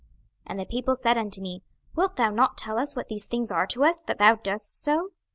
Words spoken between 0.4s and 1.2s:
26:024:019 And the people said